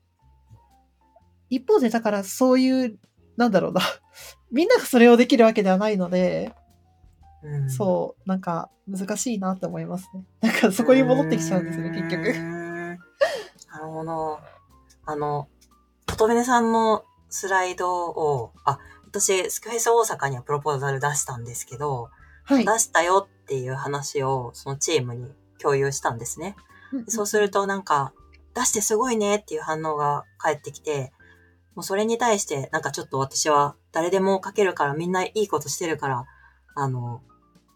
[1.49, 2.99] 一方でだからそういう、
[3.37, 3.81] なんだろうな、
[4.51, 6.53] みんながそれをできるわけではないので、
[7.41, 10.25] うんそう、なんか難しいなって思いますね。
[10.41, 12.58] なんかそこに戻ってきちゃうんですよね、結局。
[13.79, 14.39] んなるほど。
[15.05, 15.47] あの、
[16.07, 22.09] 琴音さんのスライドを、あ、私、スクフェス大阪にはプロポーザル出したんですけど、
[22.43, 22.65] はい。
[22.65, 26.55] 出したよっていう話をそのチームに共有したんですね。
[27.07, 28.13] そうするとなんか、
[28.53, 31.13] 出してすごいねっていう反応が返ってきて、
[31.75, 36.25] もうそれに対してなんかちょっと私は誰でも書けるからみんないいことしてるから、
[36.75, 37.21] あの、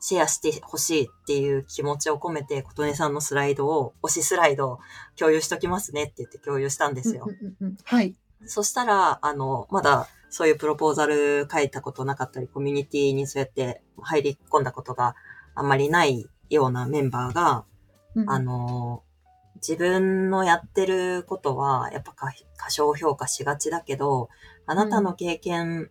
[0.05, 4.79] シェアしてほしいっていう気持ちを込めて、琴音さんのスライドを、推しスライドを
[5.15, 7.25] 共有しときますねって言って共有したんですよ。
[7.25, 8.13] うんうんうんうんはい。
[8.45, 15.15] そしたら、あの、まだそういうプロポーザル書いたことなかったり、コミュニティにそうやって入り込んだことが
[15.55, 17.63] あんまりないようなメンバーが、
[18.15, 19.03] うんあの、
[19.55, 24.27] 自分のやってることは、やっぱ過過小評価しがちだけど、
[24.65, 25.89] あなたの経験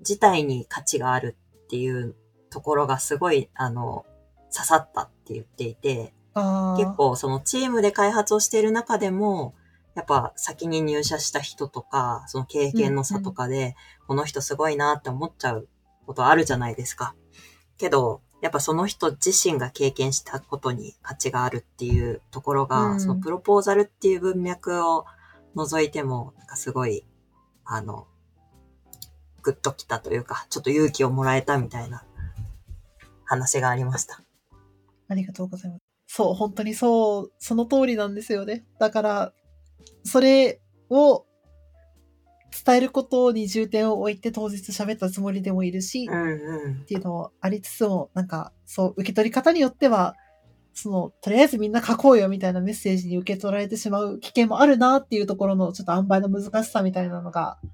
[0.00, 2.16] 自体に価値があるっていう
[2.52, 4.04] ところがすごい、あの、
[4.54, 9.54] 刺さったって言っていて、結構そのチームで開発をしている中でも、
[9.94, 13.74] やっぱ先に入社した人とか、その経験の差とかで、
[14.06, 15.68] この人すごいなって思っちゃう
[16.06, 17.14] ことあるじゃないですか。
[17.78, 25.06] けど、やっぱその人自身が経験したことに価値があるっていうところが、うんそのプロポーザルっていう文脈を
[25.54, 27.04] 除いても、なんかすごい、
[27.64, 28.06] あの、
[29.42, 32.04] グッときたというか、ちょっと勇気をもらえたみたいな
[33.32, 34.22] 話がありました。
[35.08, 35.82] ありがとうございます。
[36.06, 38.66] そう、本当にそう、その通りなんですよね。
[38.78, 39.32] だから、
[40.04, 41.24] それを
[42.64, 46.84] 伝えることに重点を置いて当日喋ったつもりでもいるし、っうんうん。
[46.84, 50.14] ていうのもありつつも、なんか、そう、受け取り方によっては、
[50.74, 57.66] その、とりあえずみんな書こうよみたいなメッセージに受け取られてしまう危険もあるなっていうところの、ちょっと塩梅の難しさみたいなのが、い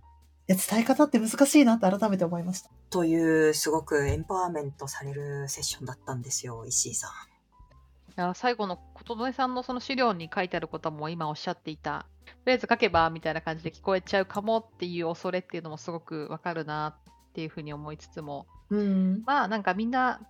[0.48, 2.70] や、伝え方って難しいなって改めて思いました。
[2.90, 7.10] という、すごくエンパワーメントされるセッションだったんですよ、石井さん。
[7.10, 19.22] いや最後の琴音さんのその資料に書いてあることも今おっしゃっていた、とりあえず書けばみたいな感じで聞こえちゃうかもっていう恐れっていうのもすごくわかるなっていうふうに思いつつも、うん。
[19.24, 20.20] まあなんかみんな、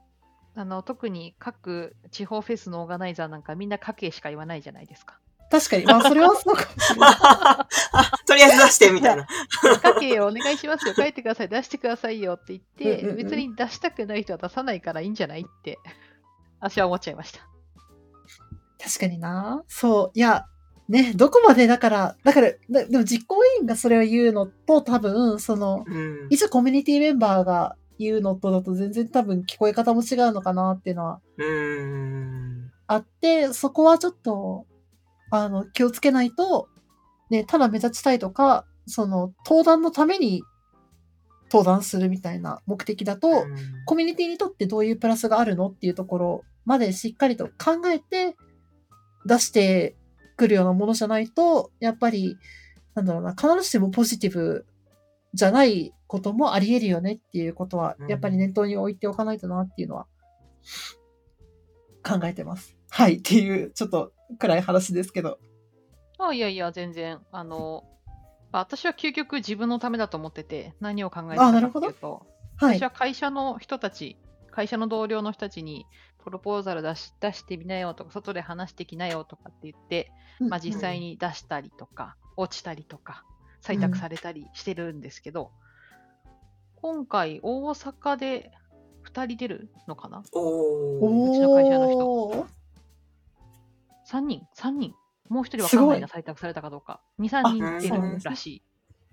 [0.54, 5.18] あの特に各地方フェスのオーガナイザーなんかみんな書けしか言わないじゃないですか。
[5.50, 7.14] 確かに、まあ、それはそうかもしれない。
[8.26, 9.26] とりあえず出してみたいな。
[9.82, 15.78] 書けよ、お願いしますよ、書いてください、出してくださいよって言って、うんうんうん別に出したくない人は出さないからいいんじゃないって、
[16.60, 17.40] 私は思っちゃいました。
[18.82, 19.64] 確かにな。
[19.66, 20.10] そう。
[20.14, 20.46] いや、
[20.88, 26.26] ね、どこまでだから、だから、だでも実行委員がそれを言うのと多分、その、うん。
[26.30, 32.70] 一コミュニティメンバーが言うのとだと全然多分聞こえ方も違うのかなっていうのはうん。
[32.86, 34.66] あって、そこはちょっと、
[35.30, 36.68] あの、気をつけないと、
[37.30, 40.42] ね、ただ目立ちたいとか、その、登壇のために
[41.50, 43.46] 登壇するみたいな目的だと、
[43.86, 48.36] コミュニティにとってどういうプラスがあるのっていうところまでしっかりと考えて
[49.26, 49.96] 出して
[50.36, 52.36] くるようなものじゃないと、やっぱり、
[52.94, 54.66] なんだろうな、必ずしもポジティブ
[55.34, 60.06] じゃないこともあり得るよねっていうことはうん、やっぱり念頭に置いておかないとなっていうのは
[62.02, 62.76] 考えてます。
[62.90, 65.38] はい、っていう、ちょっと暗い話ですけど。
[66.18, 67.20] あいやいや、全然。
[67.32, 67.84] あの、
[68.52, 71.86] まあ私は究極自分のためだと思ってて、何を考えてたかってあなるほど。
[71.88, 72.78] いうと、はい。
[72.78, 72.82] 私。
[72.82, 74.18] は会社の人たち、
[74.50, 75.86] 会社の同僚の人たちに、
[76.22, 80.10] プロポーザル出し出してみなよとか、外で話してきなよとかって言って、
[80.40, 83.24] まあ、実際に出したりとか、落ちたりとか、
[83.62, 85.52] 採択されたりしてるんですけど、
[86.76, 88.52] 今回、大阪で
[89.04, 90.18] 2人出るのかな？
[90.18, 92.46] うちの会社の人
[94.08, 94.94] ?3 人 ?3 人
[95.28, 97.00] もう1人わかんないな、採択されたかどうか。
[97.20, 98.62] 2、3人出るらしい。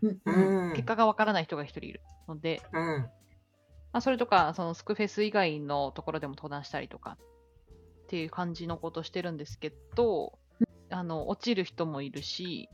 [0.02, 0.74] うんうん。
[0.74, 2.82] 結果がわからない人が1人いるので、うん。
[2.82, 3.10] ま
[4.00, 7.18] あ、それとか、そのスクフェス以外のところでも登壇したりとか
[8.06, 10.38] っていう感じのことしてるんですけど、
[10.90, 12.70] あの落ちる人もいるし、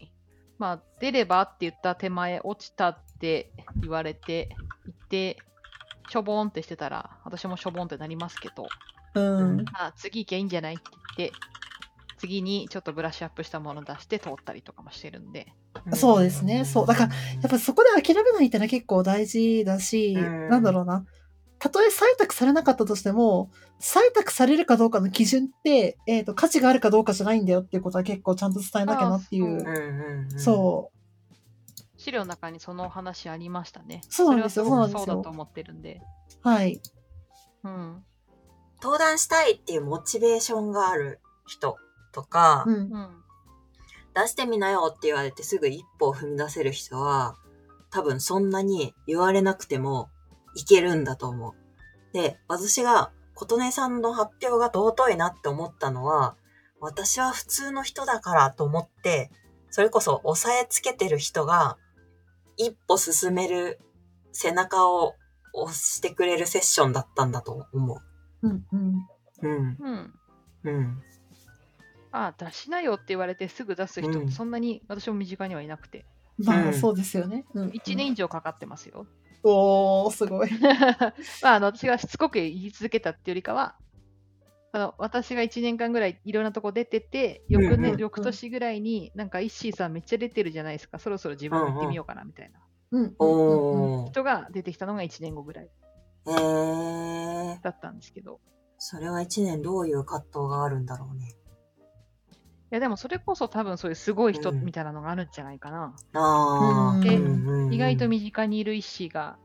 [0.57, 4.49] まあ、出ればって言った手前、落ちたって言われて
[4.87, 5.37] いて、
[6.09, 8.67] しょぼんってしてたら、私もしょぼんってなりますけど、
[9.15, 9.63] うん。
[9.65, 10.83] まあ、次行けばいいんじゃないって
[11.17, 11.37] 言って、
[12.21, 15.53] 次にちょっとブラッシュアップしたもの出して通ったりとかもしてるんで、
[15.93, 21.03] そうですねそうだからやっぱそこで諦めないってのは結構大事だし、うんなんだろうな。
[21.57, 29.47] たとえ採択されなかったとしても、採択されるかどうかの基準って、えっ、と、価値があるかどうかじゃないんだよっていうことは結構ちゃんと伝えなきゃなっていあう。
[29.47, 30.39] うんう。
[30.39, 31.81] そう。
[31.99, 34.01] 資料の中にそのお話ありましたね。
[34.09, 36.01] そうなんですよそうなんですよそうだと思ってるんで。
[36.41, 36.81] はい。
[37.63, 38.03] うん。
[38.81, 41.77] 登壇したいっていうモチベーションがある人
[42.11, 42.73] とか、うん。
[42.73, 43.09] うん。
[44.13, 47.35] 出してみなよって言われてすぐ一歩を踏み出せる人は、
[47.89, 50.09] 多分そんなに言われなくても
[50.55, 51.53] いけるんだと思う。
[52.13, 56.35] で、私が琴音さんの発表が尊いなって思ったのは、
[56.79, 59.31] 私は普通の人だからと思って、
[59.69, 61.77] それこそ押さえつけてる人が
[62.57, 63.79] 一歩進める
[64.33, 65.15] 背中を
[65.53, 68.01] 押してくれるセッションだったんだと思
[68.41, 68.65] うん。
[68.71, 68.93] うん。
[69.41, 69.47] う。
[69.47, 69.77] うん。
[69.79, 70.13] うん。
[70.63, 71.03] うん。
[72.11, 76.05] あ出しなよって言われてすぐ出す人そんなに私も身近にはいなくて、
[76.37, 77.45] まあ、うんそうですよね。
[77.53, 77.69] うん。
[77.69, 79.05] 1年以上かかってますよ。
[79.43, 80.49] おー、すごい。
[81.41, 83.75] まあ、あの私がしつこく言い続けたっていうよりかは、
[84.73, 92.59] あの私が1年間ぐらいいろんなとこ出てて、翌年、うんうん翌年ぐらいに、なんか、イッシーさんめっちゃ出てるじゃないですか、そろそろ自分も行ってみようかなみたいな
[92.91, 93.15] うん。
[94.11, 95.69] 人が出てきたのが1年後ぐらい
[96.27, 98.39] えー、だったんですけど、
[98.77, 101.35] それは一年どういう葛藤があるんだろうね。
[102.71, 104.63] いや、でもそれこそ多分そういうすごい人うん。
[104.63, 105.93] みたいなのがあるんじゃないかな。
[106.13, 107.03] ああ。
[107.03, 107.21] で
[107.75, 109.37] 意外と身近にいるイッシーが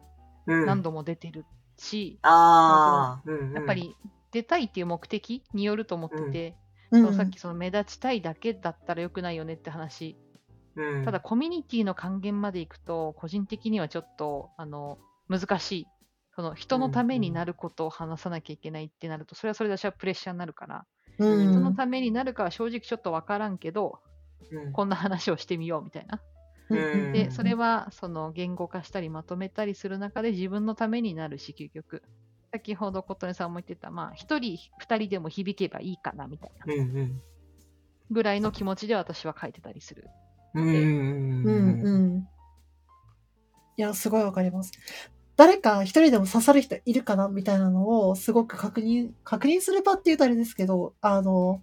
[0.47, 0.67] うん。
[0.67, 1.45] 何度も出てる
[1.77, 3.53] し、ああ、うんうん。
[3.55, 3.97] やっぱ、り
[4.31, 6.57] 出たいっていう目的によると思ってて、
[6.93, 7.03] うん。
[7.03, 10.17] そうさっきその目立ちたいだけだったらよくないよねって話、
[10.77, 11.05] うん。
[11.05, 15.87] ただ、コミュニティの還元までいくと個人的にはちょっとあの難しい。
[16.37, 20.85] その人のためになることを話さなきゃいけないってなると、それはそれで私はプレッシャーになるから、
[21.19, 21.53] うん。
[21.53, 24.01] 人のためになるかは正直ちょっと分からんけど
[24.51, 24.73] うん。
[24.73, 26.21] こんな話をしてみようみたいな。
[26.71, 27.13] うん。
[27.13, 32.03] でそれはその言語化したりまとめたりする中で自分のためになるし究極。
[32.53, 36.67] 先ほど琴音さんも言ってたまあ一人二人でも響けばいいかなみたいな。
[38.11, 40.09] ぐらいの気持ちで私は書いてたりする。
[40.55, 41.45] うんうん。
[41.45, 42.29] うんうん。
[43.77, 44.73] いや、すごいわかります。
[45.37, 51.63] 誰か一人でも刺さる人いるかなみたいなのをすごく確認、確認する場って言うとあれですけど、あの、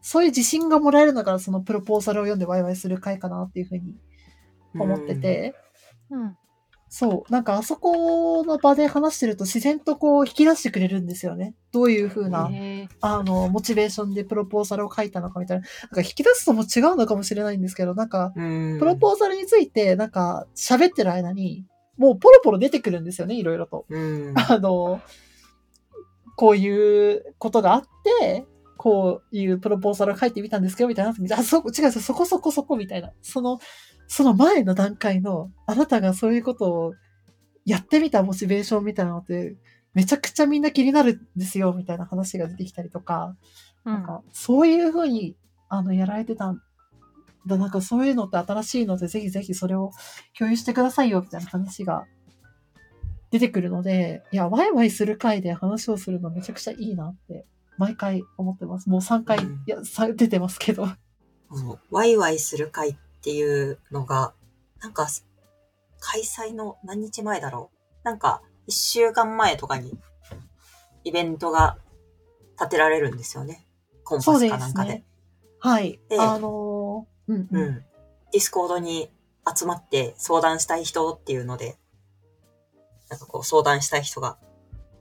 [0.00, 3.94] そういう自信がもらえるのがそのプロポーザルを読んでワイワイする回かなっていうふうに
[4.74, 5.54] 思ってて、
[6.10, 6.36] うん。
[6.88, 11.54] そう、なんかあそこの場で話してると自然とこう引き出してくれるんですよね。
[11.72, 12.50] どういうふうな、
[13.00, 15.66] あの、モチベーションでプロポーザルを書いたのかみたいな。
[15.84, 18.78] なんか引き出すとも違うのかもしれないんですけど、なんか、うん。
[18.78, 21.64] プロポーザルについて、なんか、喋ってる間に、
[21.96, 23.86] もうポロポロ出てくるんですよね、いろいろと。
[23.88, 25.00] うんあの、
[26.36, 27.82] こういうことがあっ
[28.20, 31.12] て、こういうプロポーザルを書いてみたんですけど、みたいな。
[31.38, 33.12] あ、そ、違う違う、そこそこそこ、みたいな。
[33.22, 33.60] その、
[34.08, 36.94] その前の段階の、あなたがそういうことを
[37.64, 39.56] やってみたモチベーションみたいなのって、
[39.94, 43.36] めちゃくちゃみんな気になるんですよ、みたいな話が出てきたりとか、
[43.84, 45.36] うんなんか、そういうふうに、
[45.68, 46.60] あの、やられてたん
[47.46, 47.56] だ。
[47.56, 49.90] なんか、そういうのって新しいので、ぜひぜひそれを
[50.38, 52.06] 共有してくださいよ、みたいな話が
[53.30, 57.46] 出てくるので、いや、ワイワイする回で話をするのめちゃくちゃいいなって、
[57.78, 58.88] 毎回思ってます。
[58.88, 60.86] もう3回、うんいや、さ出てますけど。
[61.90, 64.34] ワイワイする会っていうのが、
[64.80, 65.08] なんか、
[66.00, 67.78] 開催の何日前だろう。
[68.04, 69.98] なんか、一週間前とかに、
[71.04, 71.78] イベントが
[72.58, 73.66] 立てられるんですよね。
[74.04, 74.90] コンパスかなんかで。
[74.90, 75.04] ね。
[75.58, 76.00] はい。
[76.08, 77.62] であのーうん、ううん。
[77.70, 77.84] ん。
[78.32, 79.10] Discord に
[79.56, 81.78] 集まって相談したい人っていうので、
[83.10, 84.38] なんかこう相談したい人が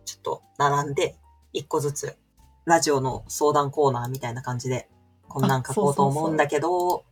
[0.06, 1.16] ちょっと並んで、
[1.54, 2.18] 一個ずつ
[2.66, 4.90] ラジオの相談コーナーみたいな感じで、
[5.28, 7.06] こんなん書こうと思うんだけど、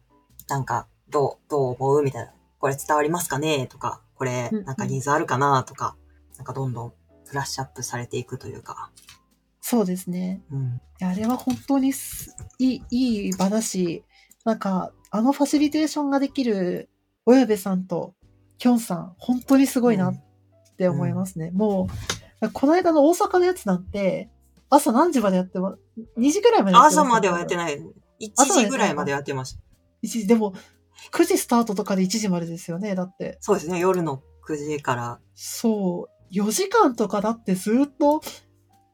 [0.48, 2.34] なんかどう、どう思うみたいな。
[2.60, 5.96] これ伝わりますかねとか、これなんかニーズあるかなとか、
[6.38, 6.94] なんかどんどん
[7.28, 8.92] ブラッシュアップされていくというか。
[9.62, 10.42] そうですね。
[10.52, 10.82] うん。
[11.02, 14.04] あれは本当にすいい、いい場だし、
[14.44, 16.90] なんか、あのファシリテーションができる
[17.26, 18.14] 親部さんと
[18.60, 20.24] きょんさん、本当にすごいなっ
[20.78, 21.50] て思いますね。
[21.52, 21.88] も
[22.42, 24.30] う、この間の大阪のやつなんて、
[24.70, 25.78] 朝何時までやっても、
[26.18, 27.58] 2時ぐらいまでやって朝まではやってい。
[27.58, 27.78] ない。
[27.80, 29.62] 1朝までやってない時ぐらいまでやってました。
[30.04, 30.54] 1時、でも、
[31.14, 33.38] 9時スタートとかで1時までですよね、だって。
[33.40, 33.80] そうですね。
[33.80, 35.20] 夜の9時から。
[35.36, 38.22] そう、4時間とかだってずっと、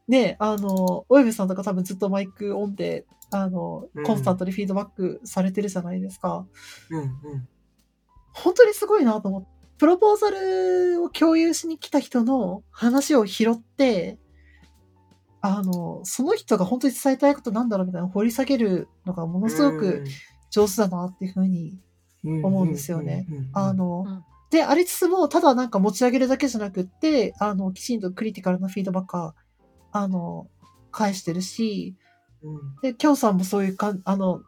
[0.08, 6.46] ね、あの、親部さんとか多分ずっとマイクオンで、あのうん、コンスタントにフィードバックされてるじゃないですか。
[6.90, 7.10] うんうん。
[8.34, 9.56] 本当にすごいなと思って。
[9.78, 14.18] プロポーザルを共有しに来た人の話を拾って、
[15.42, 20.06] あの、その人が本当に伝えたいことなんだろうみたいな掘り下げるのがものすごく
[20.50, 21.78] 上手だなっていうふうに
[22.24, 23.28] 思うんですよね。
[23.54, 29.36] あ、の、うんで、ありつつも、ただなんか持ち上げるだけじゃなくって、あの、きちんとクリティカルなフィードバックは、
[29.92, 30.48] あの、
[30.92, 32.05] 返してるし、うん
[32.82, 34.42] で、きょんさんもそういうかん、あの、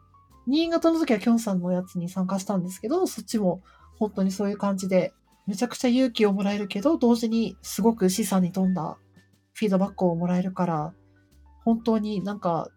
[0.46, 3.62] 新潟の時はきょんさんのやつに参加したんですけど、そっちも
[3.98, 5.12] 本当にそういう感じで、
[5.46, 8.98] めちゃくちゃ勇気をもらえるけど、同時にすごく資産に富んだ
[9.54, 10.94] フィードバックをもらえるから、
[11.64, 12.68] 本当になんか、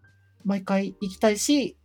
[0.44, 1.76] 毎回行きたいし、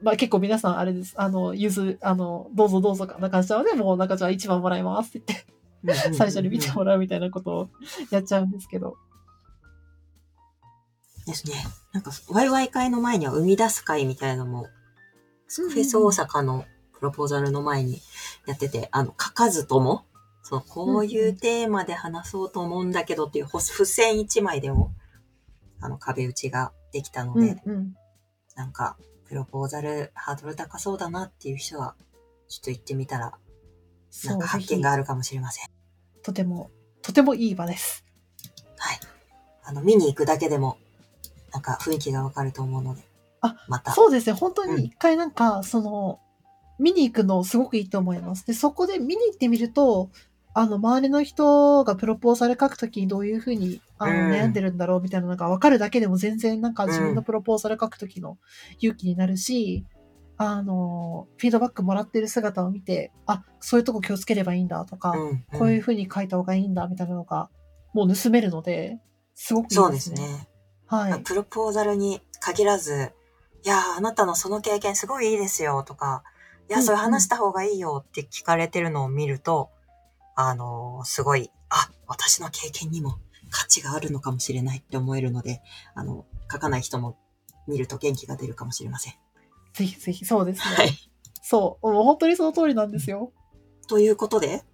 [0.00, 1.14] まあ結構皆さんあれです。
[1.16, 5.46] あの、ゆず、あの、どうぞどうぞかな感じなので、もうなんかじゃあ1番もらいますって
[5.84, 7.68] 言って、最初に見てもらうみたいなことを
[8.10, 8.96] やっちゃうんですけど。
[11.26, 11.54] ですね。
[11.92, 14.68] なんか、ワイワイ会の前には生み出す会みたいなのも、
[15.48, 18.00] フェス大阪のプロポーザルの前に
[18.46, 20.06] やってて、あの、書かずとも、
[20.42, 24.94] その、こういうテーマで話そうと思うんだけどっていうほ付箋一枚でも、
[25.80, 27.94] あの、壁打ちができたのうんで、うん。
[28.56, 28.96] なんか、
[29.28, 31.96] プロポーザルハードル高そうだなっていう人は、
[32.48, 33.32] ちょっと行ってみたら、
[34.24, 35.66] なんか発見があるかもしれません。
[36.22, 36.70] とても
[37.02, 38.04] とてもいい場です。
[38.78, 39.00] はい。
[39.64, 40.78] あの、見に行くだけでも、
[41.52, 43.02] なんか雰囲気がわかると思うので。
[43.40, 43.92] あ、また。
[43.92, 44.32] そうですね。
[44.32, 46.20] 本当うんに一回なんか、その、
[46.78, 48.46] 見に行くのすごくいいと思います。
[48.46, 50.10] で、そこで見に行ってみると、
[50.54, 58.38] あの、周りの人がプロポーザル書くときにどういうふうにあの、うん悩んでるんだろうみたいなのが分かるだけでも全然なんか自分のプロポーザル書くときの
[58.78, 59.84] 勇気になるし、
[60.36, 67.48] あの、フィードバックもらってる姿を見て、あ、そういうとこ気をつければいいんだとか、うんこういうふうに書いた方がいいんだみたいなのが、
[67.92, 68.98] もう盗めるので、
[69.34, 70.48] すごくいいそうでですすね。
[71.04, 71.12] ね。
[71.12, 71.22] はい。
[71.22, 73.12] プロポーザルに限らず、
[73.64, 76.24] いやー、あなたのその経験すごいいいですよとか、
[76.68, 79.70] いや、うんそれ話した方がいいよって聞かれてるのを見ると、
[80.34, 83.18] あのーすごい、あ、私の経験にも
[83.50, 85.62] 価値があるのかもしれないって思えるので、
[85.94, 87.16] あの、書かない人も
[87.68, 89.14] 見ると元気が出るかもしれません。
[89.74, 90.74] ぜひぜひ、そうですね。
[90.74, 90.90] はい。
[91.42, 91.92] そう。
[91.92, 93.32] もう本当にその通りなんですよ。
[93.88, 94.64] ということで、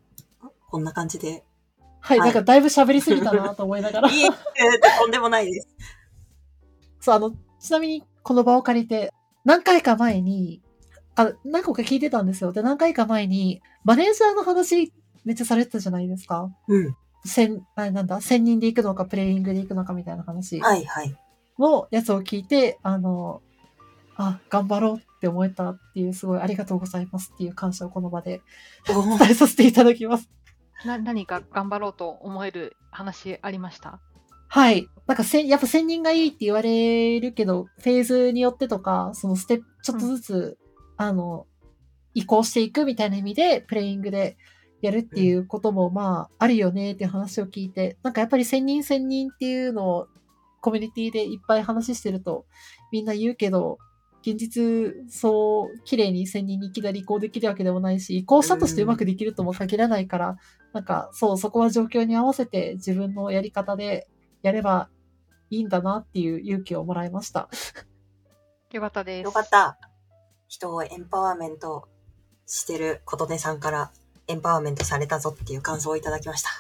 [0.71, 1.45] こんな感じで。
[2.01, 2.19] はい。
[2.21, 4.11] はいなんかだいぶ喋りすぎたなと思いながら。
[4.11, 4.29] いいえ、
[4.99, 5.69] とんでもないです。
[7.01, 9.13] そう、あの、ちなみにこの場を借りて、
[9.45, 10.63] 何回か前に、
[11.17, 12.53] あ、何個か聞いてたんですよ。
[12.53, 14.93] で、何回か前に、マネージャーの話
[15.25, 16.51] めっちゃされてたじゃないですか。
[16.69, 16.97] うん。
[17.25, 21.17] 千、あなんだ、千人で行くのか、プレイングで行くのかみたいな話はいはい。
[21.59, 23.43] のやつを聞いて、あの、
[24.17, 28.41] あ、頑張ろうって思えたっていう、すごいありがとうございますっていう感謝をこの場で
[28.87, 28.97] 伝
[29.31, 30.29] えさせていただきます。
[30.85, 34.01] な何か頑張ろうと思える話ありました？
[34.49, 34.89] はい。
[35.07, 40.59] なんかせん、やっぱ1000人がいいって言われるけど、フェーズによってとか、そのステップ、ちょっとずつ、
[40.97, 41.47] あの、
[42.15, 44.37] 移行していくみたいな意味で、プレイングで
[44.83, 50.09] やるっていうことも、まあ、あるよねっていう話を聞いて、なんかやっぱり1000人1000人っていうのを、
[50.61, 52.45] コミュニティでいっぱい話してると、
[52.91, 53.79] みんな言うけど、
[54.23, 60.37] 現実、そう、綺麗に1000人にいきなり移行できるわけでもないし、移行したとしてうまくできるとも限らないから、
[60.73, 64.09] なんか、そう、そこは状況に合わせて自分のやり方で
[64.43, 64.89] やれば
[65.51, 67.49] いいんだなっていう勇気をもらいました。
[68.73, 69.25] よかったです。
[69.25, 69.79] よかった。
[70.49, 71.89] 人をエンパワーメント
[72.47, 73.91] してる琴音さんから
[74.27, 76.51] エンパワーメントされたぞっていう感想をいただきました。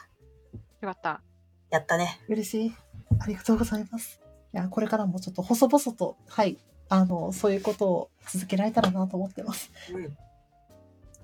[0.80, 1.22] よかった。
[1.70, 2.20] やったね。
[2.28, 2.74] 嬉しい。
[3.20, 4.20] ありがとうございます。
[4.54, 6.58] いや、これからもちょっと細々と、はい、
[6.88, 9.70] あの、そういうことを続けられたらなと思ってます。
[9.92, 10.02] うん。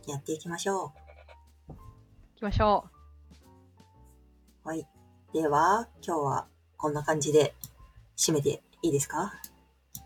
[0.07, 0.93] やっていきましょ
[1.69, 1.77] 行
[2.37, 2.85] きましょ
[4.65, 4.69] う。
[4.69, 4.87] はい。
[5.35, 7.55] では、今日はこんな感じで
[8.17, 9.33] 締めていいですか？
[9.97, 10.01] う。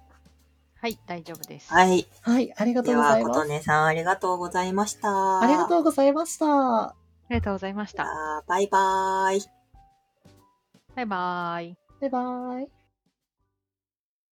[0.81, 1.71] はい、大丈夫です。
[1.71, 2.09] はい。
[2.23, 3.41] はい、ありがとでは、うございます。
[3.43, 5.41] 琴音さんありがとうございました。
[5.41, 6.47] ありがとうございました。
[6.47, 6.95] あ
[7.29, 8.05] りがとうございました。
[8.05, 9.43] あバイバーイ。
[10.97, 11.77] バイバーイ。
[12.01, 12.78] バイバイ。